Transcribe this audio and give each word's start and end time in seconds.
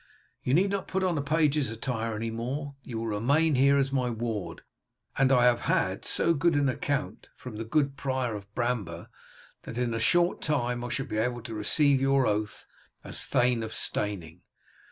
You 0.41 0.55
need 0.55 0.71
not 0.71 0.87
put 0.87 1.03
on 1.03 1.15
a 1.15 1.21
page's 1.21 1.69
attire 1.69 2.15
any 2.15 2.31
more. 2.31 2.73
You 2.81 2.97
will 2.97 3.05
remain 3.05 3.53
here 3.53 3.77
as 3.77 3.91
my 3.91 4.09
ward, 4.09 4.63
and 5.15 5.31
I 5.31 5.43
have 5.43 5.59
had 5.69 6.05
so 6.05 6.33
good 6.33 6.55
an 6.55 6.67
account 6.69 7.29
from 7.35 7.57
the 7.57 7.63
good 7.65 7.97
prior 7.97 8.33
of 8.33 8.51
Bramber 8.55 9.09
that 9.61 9.77
in 9.77 9.93
a 9.93 9.99
short 9.99 10.41
time 10.41 10.83
I 10.83 10.89
shall 10.89 11.05
be 11.05 11.17
able 11.17 11.41
to 11.43 11.53
receive 11.53 12.01
your 12.01 12.25
oath 12.25 12.65
as 13.03 13.27
Thane 13.27 13.61
of 13.61 13.75
Steyning. 13.75 14.41